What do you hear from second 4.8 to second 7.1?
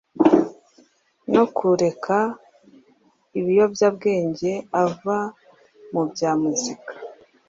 ava mu bya muzika